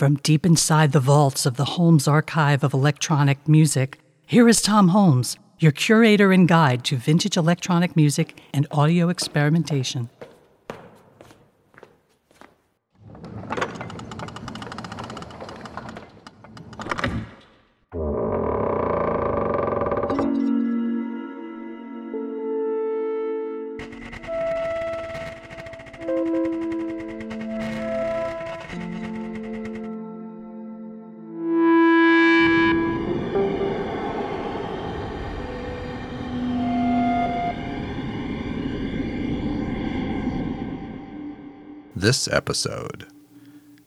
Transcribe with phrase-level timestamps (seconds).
[0.00, 4.88] From deep inside the vaults of the Holmes Archive of Electronic Music, here is Tom
[4.88, 10.08] Holmes, your curator and guide to vintage electronic music and audio experimentation.
[42.10, 43.06] This episode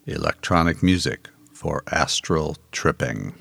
[0.05, 3.34] Electronic Music for Astral Tripping.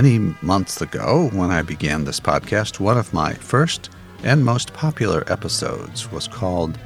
[0.00, 3.90] Many months ago, when I began this podcast, one of my first
[4.22, 6.78] and most popular episodes was called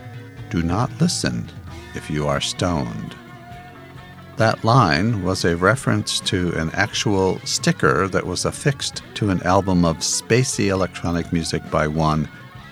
[0.49, 1.47] Do Not Listen
[1.95, 3.15] If You Are Stoned.
[4.39, 9.85] That line was a reference to an actual sticker that was affixed to an album
[9.85, 12.27] of spacey electronic music by one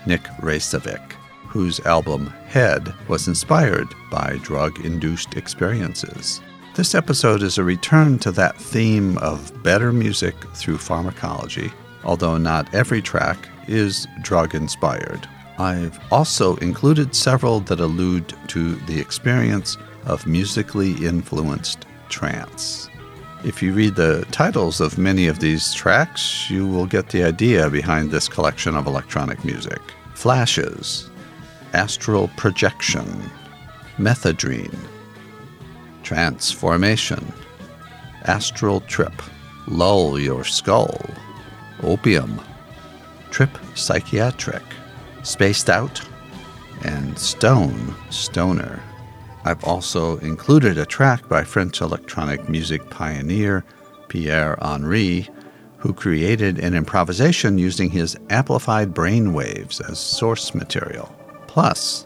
[0.07, 1.11] Nik Raicevic,
[1.49, 6.41] whose album Head was inspired by drug induced experiences.
[6.73, 11.71] This episode is a return to that theme of better music through pharmacology,
[12.03, 15.27] although not every track is drug inspired.
[15.57, 22.89] I've also included several that allude to the experience of musically influenced trance.
[23.43, 27.69] If you read the titles of many of these tracks, you will get the idea
[27.69, 29.79] behind this collection of electronic music.
[30.13, 31.09] Flashes,
[31.73, 33.31] Astral Projection,
[33.97, 34.77] Methedrine,
[36.03, 37.33] Transformation,
[38.25, 39.13] Astral Trip,
[39.71, 40.99] Lull Your Skull,
[41.81, 42.41] Opium,
[43.29, 44.63] Trip Psychiatric,
[45.23, 46.01] Spaced Out,
[46.83, 48.83] and Stone Stoner.
[49.45, 53.63] I've also included a track by French electronic music pioneer
[54.09, 55.29] Pierre Henry,
[55.77, 61.15] who created an improvisation using his amplified brain waves as source material.
[61.47, 62.05] Plus,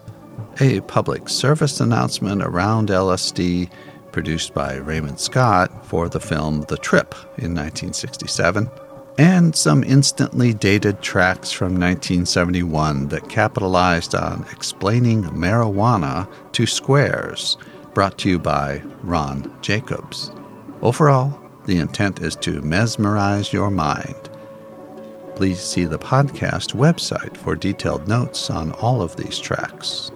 [0.60, 3.68] a public service announcement around LSD
[4.16, 8.70] produced by Raymond Scott for the film The Trip in 1967,
[9.18, 17.58] and some instantly dated tracks from 1971 that capitalized on explaining marijuana to squares,
[17.92, 20.30] brought to you by Ron Jacobs.
[20.80, 24.30] Overall, the intent is to mesmerize your mind.
[25.34, 30.10] Please see the podcast website for detailed notes on all of these tracks.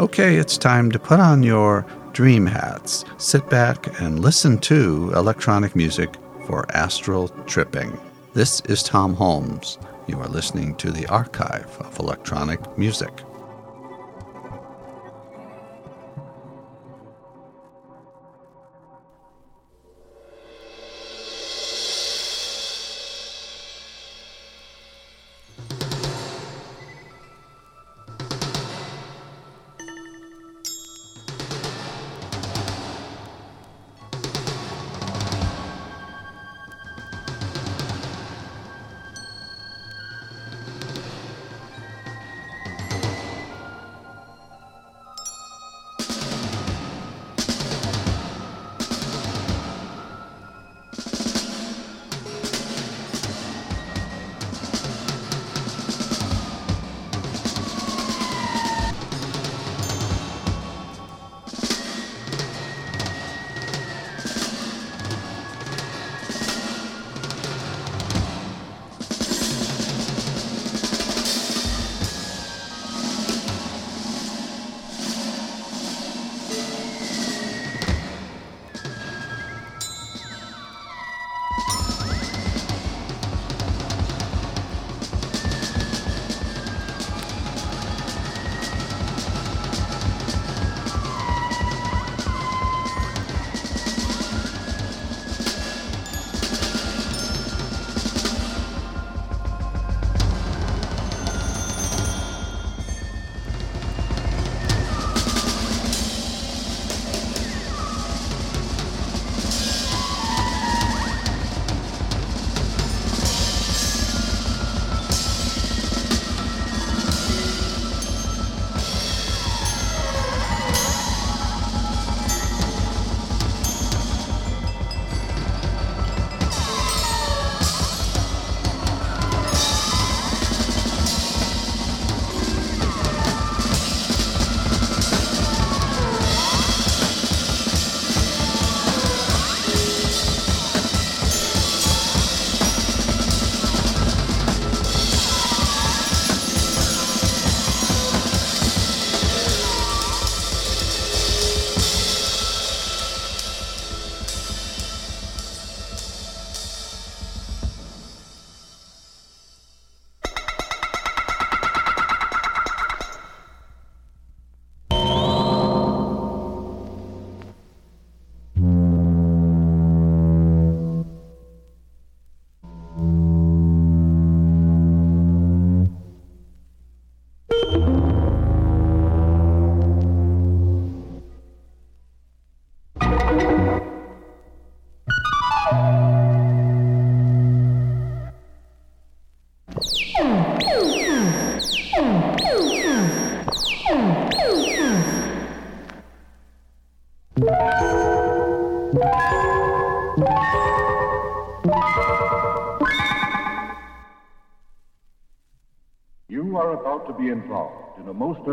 [0.00, 5.76] Okay, it's time to put on your dream hats, sit back and listen to electronic
[5.76, 6.14] music
[6.46, 7.98] for astral tripping.
[8.34, 9.78] This is Tom Holmes.
[10.06, 13.12] You are listening to the archive of electronic music.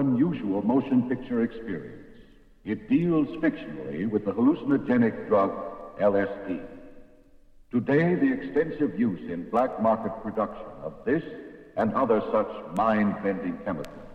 [0.05, 2.01] Unusual motion picture experience.
[2.63, 5.51] It deals fictionally with the hallucinogenic drug
[5.99, 6.61] LSD.
[7.71, 11.23] Today, the extensive use in black market production of this
[11.77, 14.13] and other such mind-bending chemicals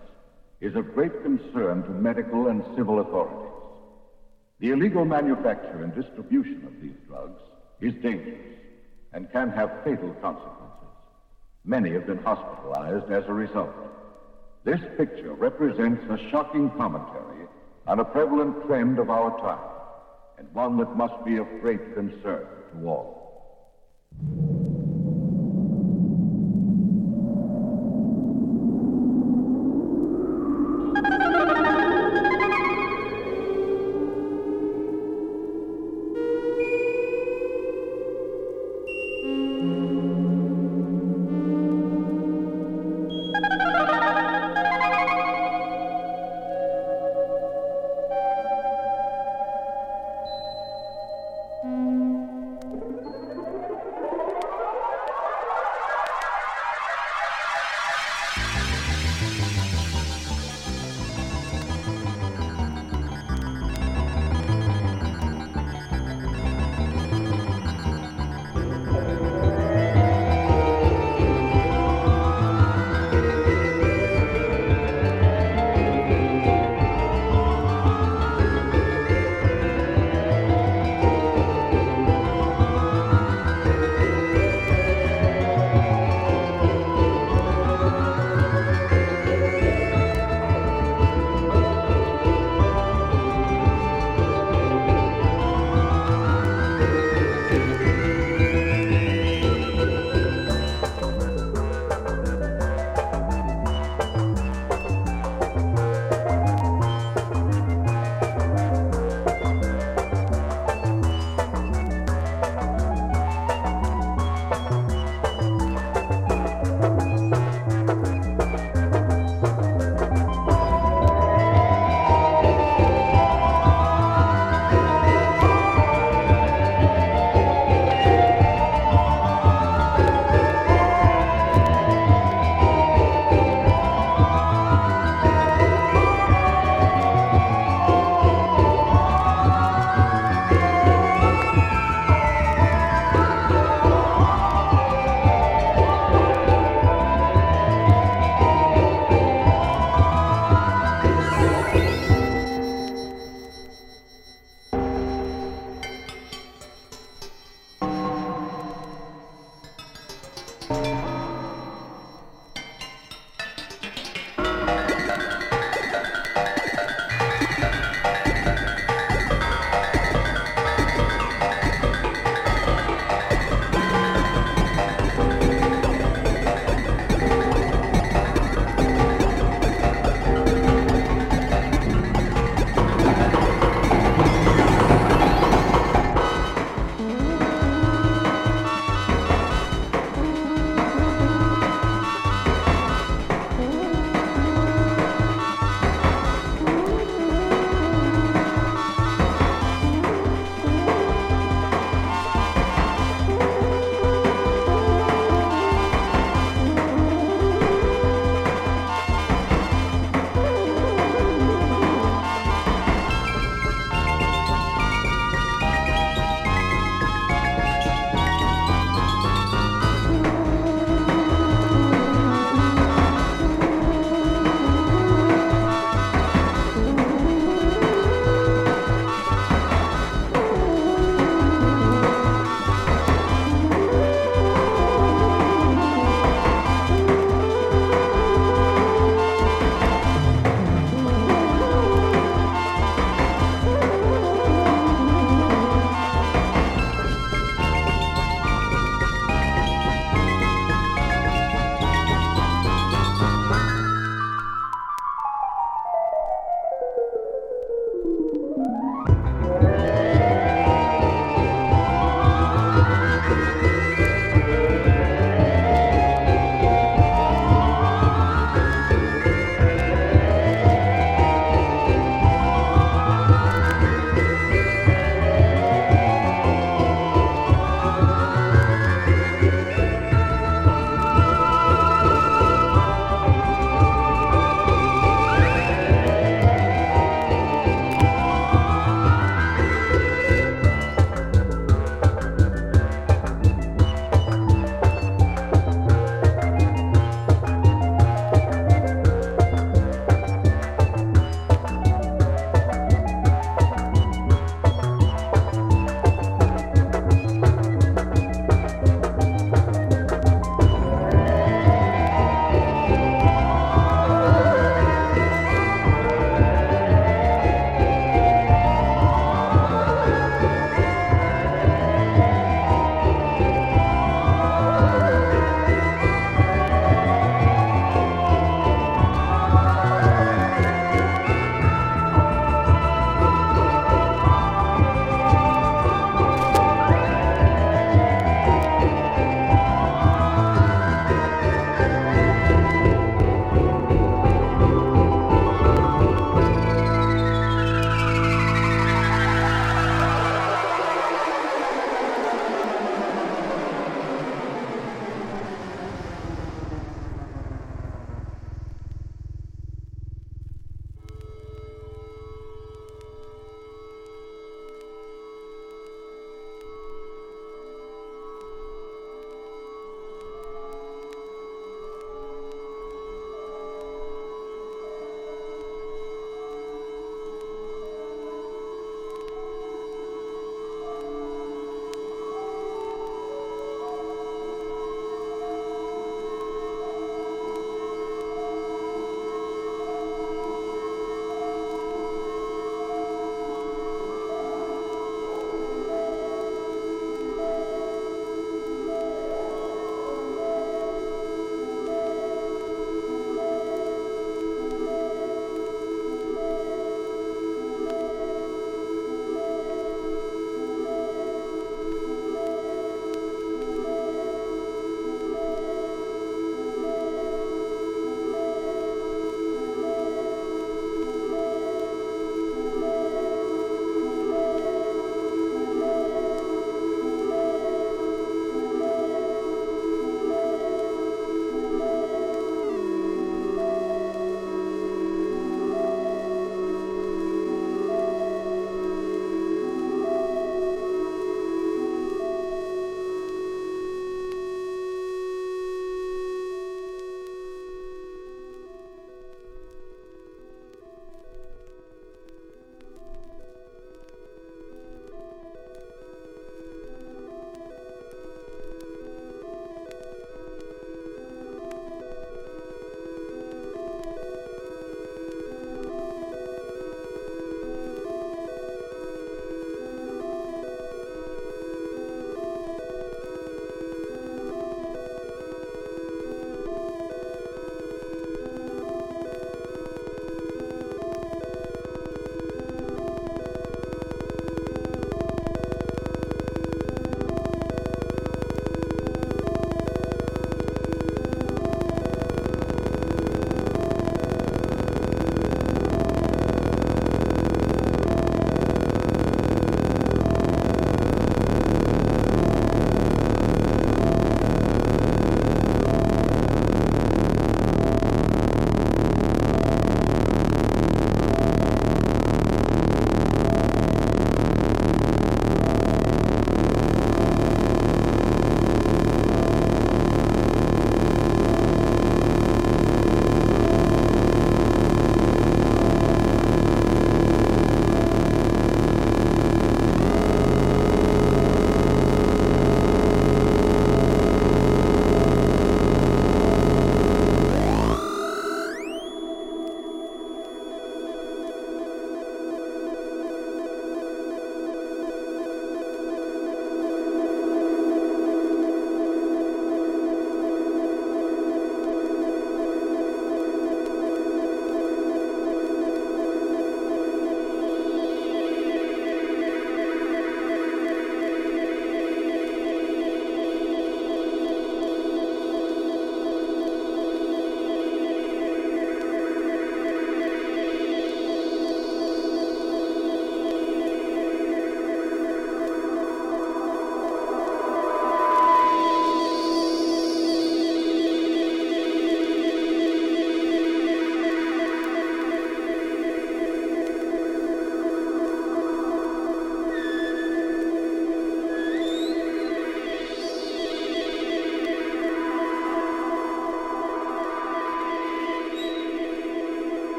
[0.60, 3.52] is of great concern to medical and civil authorities.
[4.60, 7.40] The illegal manufacture and distribution of these drugs
[7.80, 8.58] is dangerous
[9.12, 10.88] and can have fatal consequences.
[11.64, 13.74] Many have been hospitalized as a result.
[14.64, 17.46] This picture represents a shocking commentary
[17.86, 22.46] on a prevalent trend of our time, and one that must be of great concern
[22.74, 24.59] to all.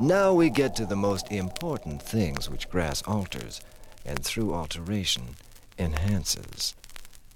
[0.00, 3.62] Now we get to the most important things which grass alters,
[4.04, 5.36] and through alteration,
[5.78, 6.74] enhances.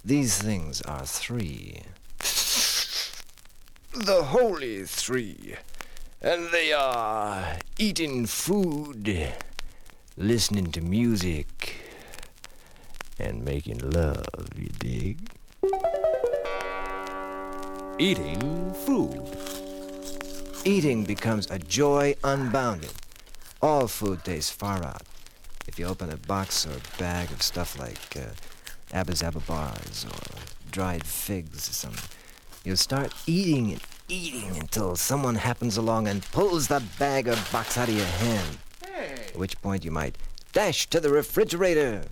[0.04, 1.82] These things are three.
[3.94, 5.56] The holy three.
[6.20, 9.32] And they are eating food,
[10.18, 11.76] listening to music,
[13.18, 15.30] and making love, you dig?
[17.98, 19.59] Eating food.
[20.64, 22.92] Eating becomes a joy unbounded.
[23.62, 25.04] All food tastes far out.
[25.66, 28.32] If you open a box or bag of stuff like uh,
[28.92, 30.38] Abba Zaba bars or
[30.70, 32.10] dried figs or something,
[32.62, 37.78] you'll start eating and eating until someone happens along and pulls the bag or box
[37.78, 38.58] out of your hand.
[38.84, 40.18] At which point you might
[40.52, 42.02] dash to the refrigerator.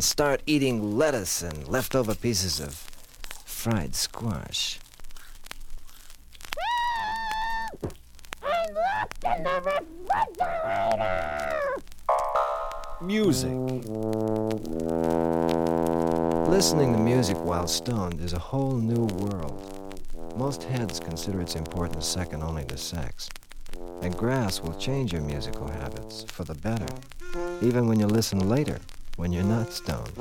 [0.00, 2.72] And start eating lettuce and leftover pieces of
[3.44, 4.80] fried squash.
[13.02, 13.50] Music.
[16.48, 19.92] Listening to music while stoned is a whole new world.
[20.34, 23.28] Most heads consider its importance second only to sex.
[24.00, 26.88] And grass will change your musical habits for the better,
[27.60, 28.78] even when you listen later,
[29.20, 30.16] when you're not stoned.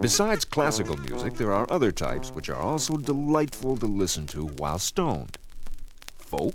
[0.00, 4.78] Besides classical music, there are other types which are also delightful to listen to while
[4.78, 5.36] stoned.
[6.18, 6.54] Folk,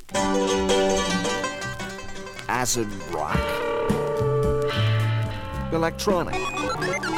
[2.47, 3.37] acid rock,
[5.73, 7.12] electronic,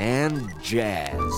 [0.00, 1.30] and jazz.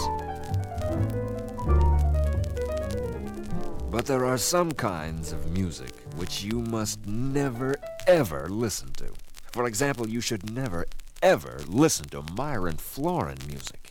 [3.91, 7.75] But there are some kinds of music which you must never
[8.07, 9.09] ever listen to.
[9.51, 10.87] For example, you should never
[11.23, 13.91] ever listen to Myron Floren music.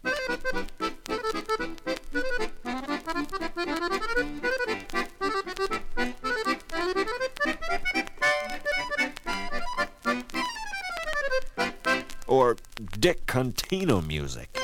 [12.25, 12.55] Or
[12.97, 14.60] Dick Contino music.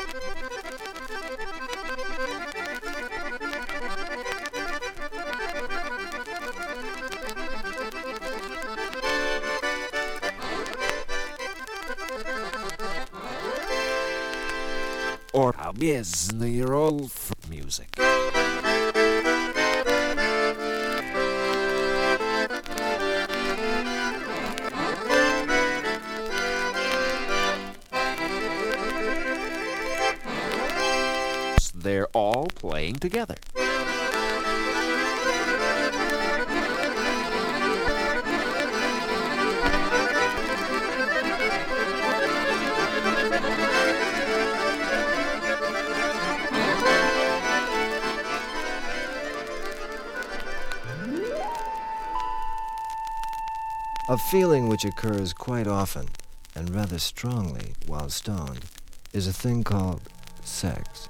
[15.79, 17.95] Roll f- music.
[31.75, 33.35] They're all playing together.
[54.77, 56.05] Which occurs quite often
[56.53, 58.63] and rather strongly while stoned
[59.11, 60.01] is a thing called
[60.43, 61.09] sex.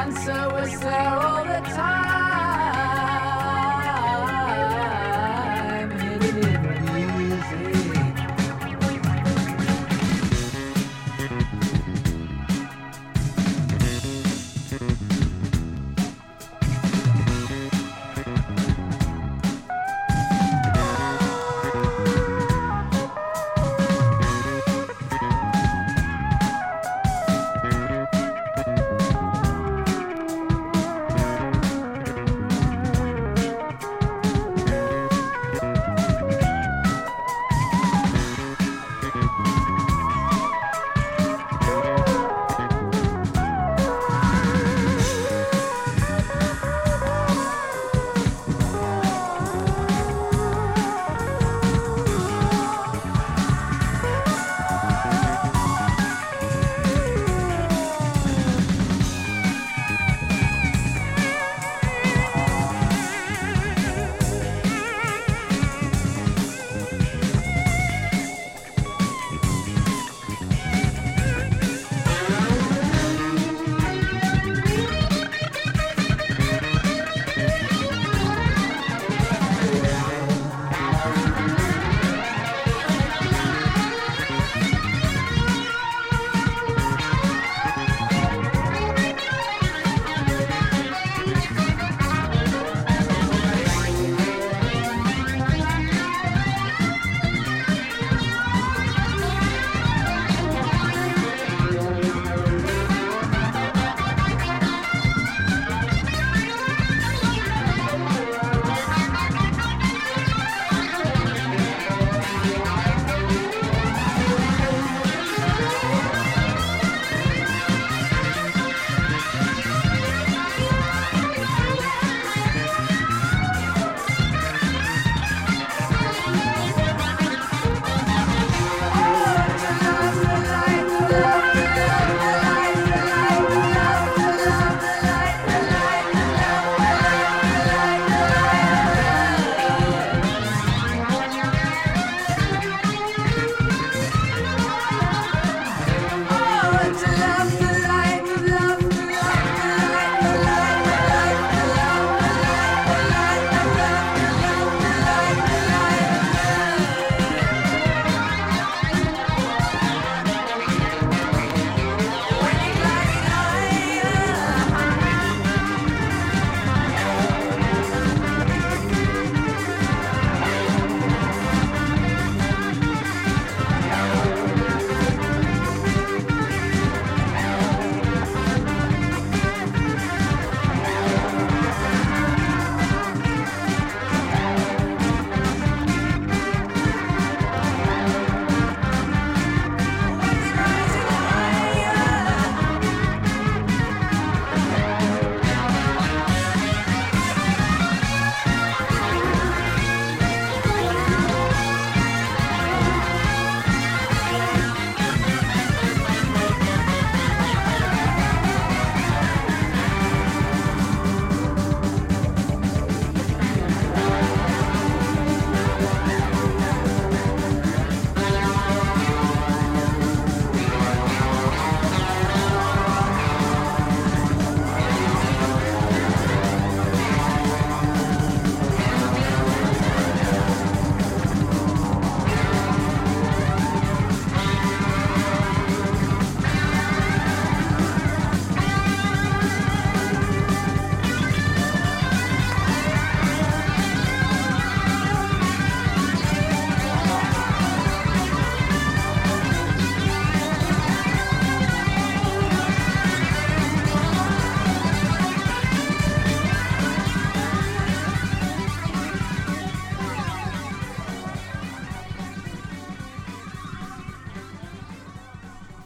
[0.00, 1.19] Answer was there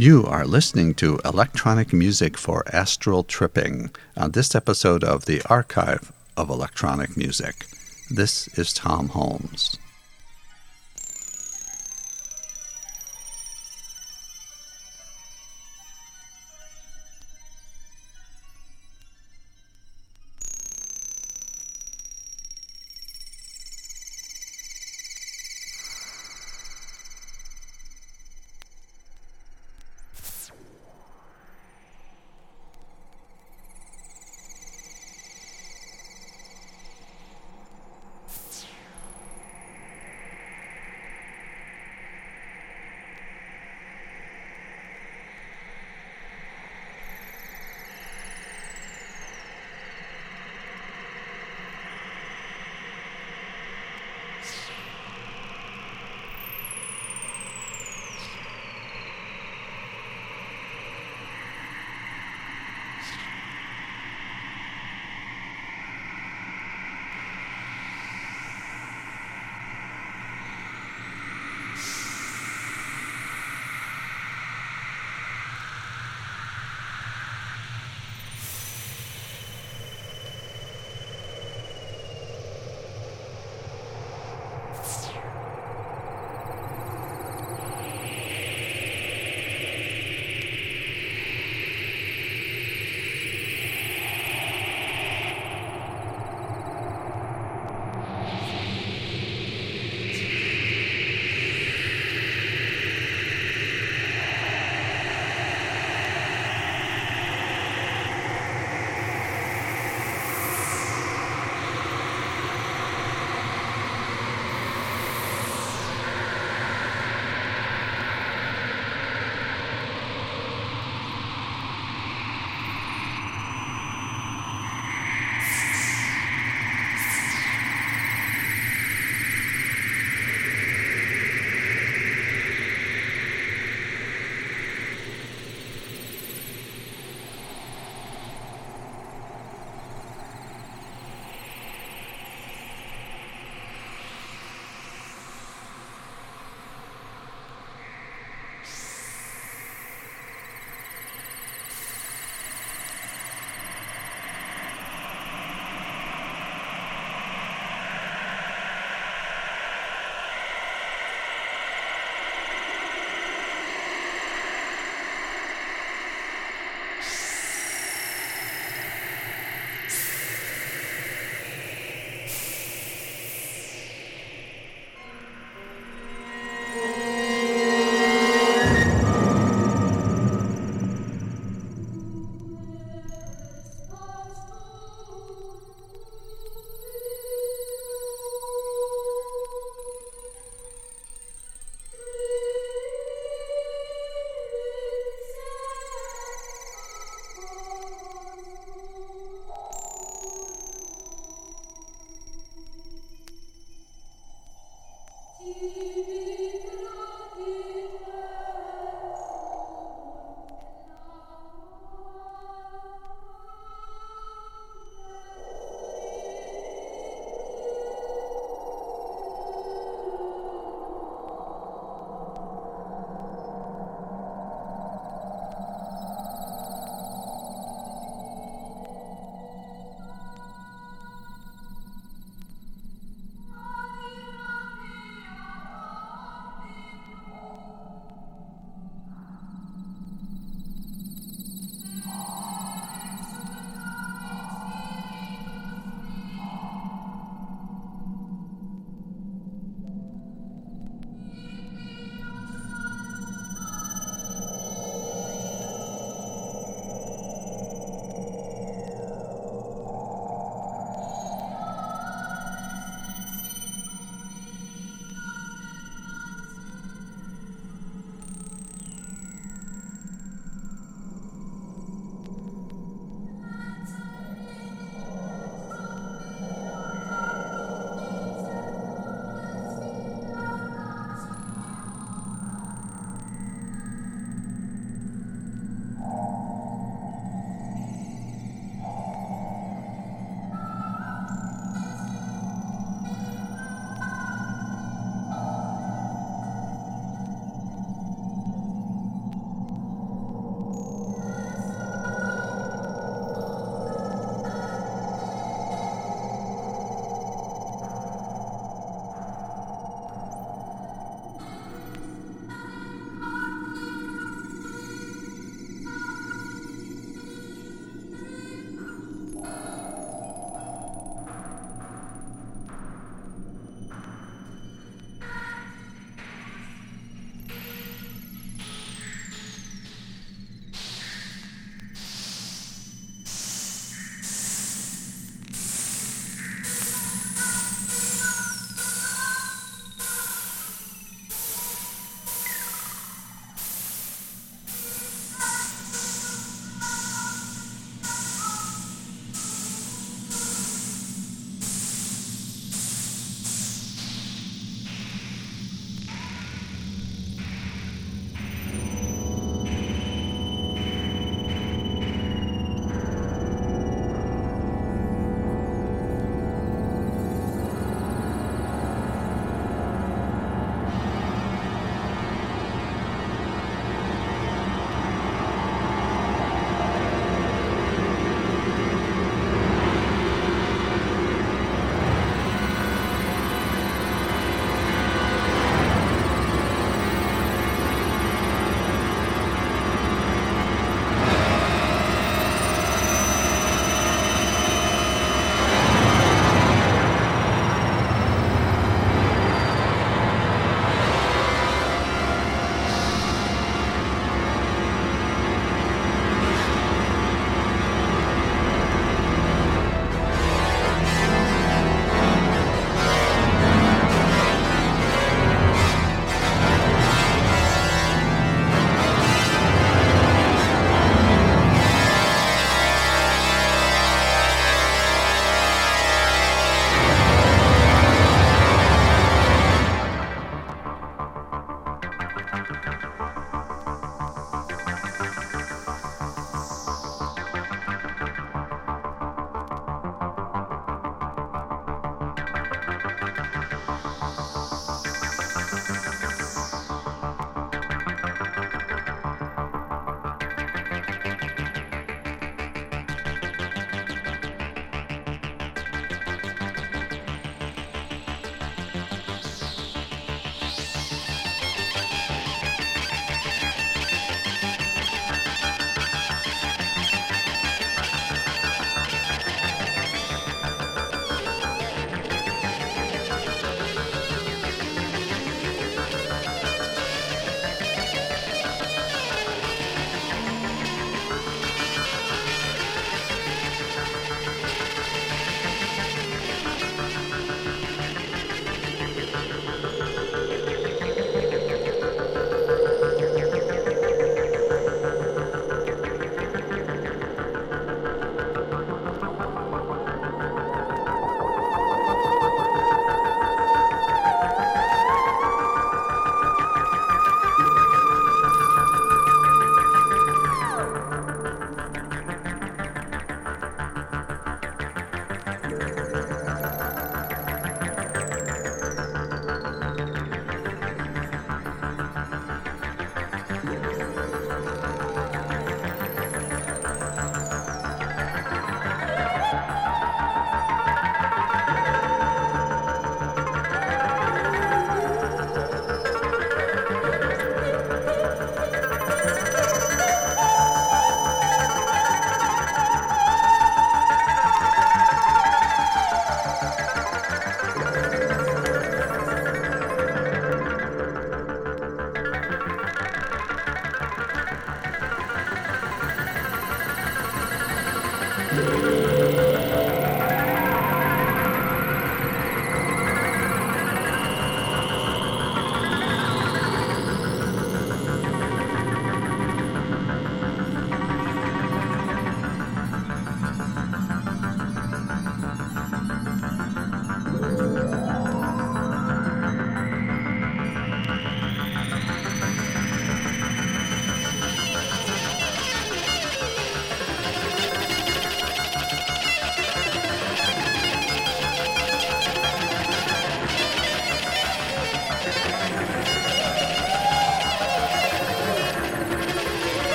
[0.00, 6.10] You are listening to electronic music for astral tripping on this episode of the Archive
[6.38, 7.66] of Electronic Music.
[8.08, 9.76] This is Tom Holmes.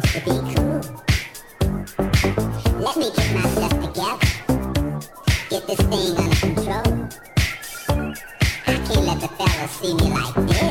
[0.00, 0.80] to be cool.
[2.80, 4.18] Let me get myself together.
[5.50, 7.08] Get this thing under control.
[8.66, 10.63] I can't let the fellas see me like this.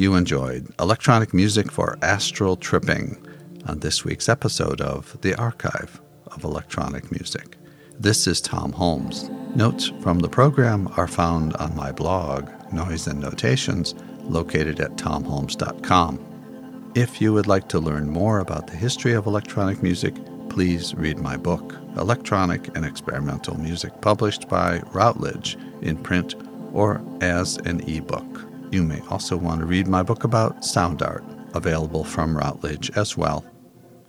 [0.00, 3.22] You enjoyed electronic music for astral tripping
[3.66, 7.58] on this week's episode of The Archive of Electronic Music.
[7.98, 9.28] This is Tom Holmes.
[9.54, 16.92] Notes from the program are found on my blog, Noise and Notations, located at tomholmes.com.
[16.94, 20.14] If you would like to learn more about the history of electronic music,
[20.48, 26.36] please read my book, Electronic and Experimental Music, published by Routledge in print
[26.72, 28.49] or as an ebook.
[28.70, 31.24] You may also want to read my book about sound art,
[31.54, 33.44] available from Routledge as well.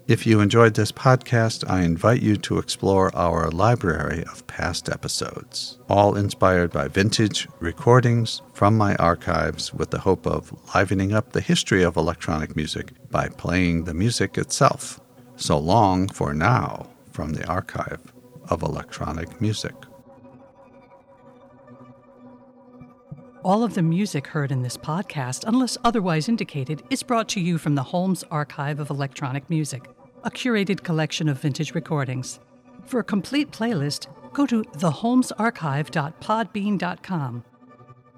[0.08, 5.80] If you enjoyed this podcast, I invite you to explore our library of past episodes,
[5.90, 11.42] all inspired by vintage recordings from my archives with the hope of livening up the
[11.42, 15.00] history of electronic music by playing the music itself.
[15.38, 18.02] So long for now from the archive
[18.50, 19.74] of electronic music.
[23.44, 27.58] All of the music heard in this podcast, unless otherwise indicated, is brought to you
[27.58, 29.90] from the Holmes Archive of Electronic Music,
[30.24, 32.40] a curated collection of vintage recordings.
[32.86, 37.44] For a complete playlist, go to theholmesarchive.podbean.com.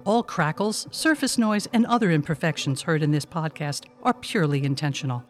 [0.04, 5.24] All crackles, surface noise, and other imperfections heard in this podcast are purely intentional.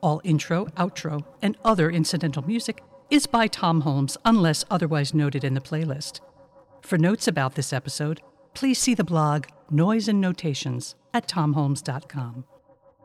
[0.00, 5.54] All intro, outro, and other incidental music is by Tom Holmes unless otherwise noted in
[5.54, 6.20] the playlist.
[6.80, 8.22] For notes about this episode,
[8.54, 12.44] please see the blog Noise and Notations at tomholmes.com.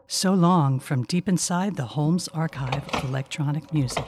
[0.07, 4.05] So long from deep inside the Holmes Archive of Electronic Music.